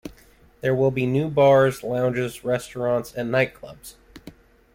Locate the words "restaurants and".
2.43-3.29